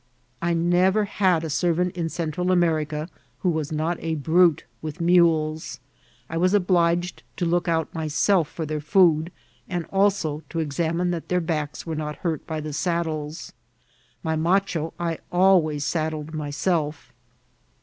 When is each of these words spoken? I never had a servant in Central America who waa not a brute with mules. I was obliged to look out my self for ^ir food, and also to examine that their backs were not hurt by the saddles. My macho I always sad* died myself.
I 0.41 0.55
never 0.55 1.05
had 1.05 1.43
a 1.43 1.49
servant 1.51 1.95
in 1.95 2.09
Central 2.09 2.51
America 2.51 3.07
who 3.41 3.49
waa 3.51 3.65
not 3.71 3.97
a 3.99 4.15
brute 4.15 4.65
with 4.81 4.99
mules. 4.99 5.79
I 6.27 6.37
was 6.37 6.55
obliged 6.55 7.21
to 7.37 7.45
look 7.45 7.67
out 7.67 7.93
my 7.93 8.07
self 8.07 8.47
for 8.49 8.65
^ir 8.65 8.81
food, 8.81 9.31
and 9.69 9.85
also 9.91 10.41
to 10.49 10.57
examine 10.59 11.11
that 11.11 11.29
their 11.29 11.39
backs 11.39 11.85
were 11.85 11.93
not 11.93 12.15
hurt 12.25 12.47
by 12.47 12.59
the 12.61 12.73
saddles. 12.73 13.53
My 14.23 14.35
macho 14.35 14.91
I 14.99 15.19
always 15.31 15.85
sad* 15.85 16.13
died 16.13 16.33
myself. 16.33 17.13